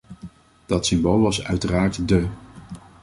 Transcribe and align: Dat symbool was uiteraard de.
Dat 0.65 0.85
symbool 0.85 1.19
was 1.21 1.43
uiteraard 1.43 2.07
de. 2.07 2.27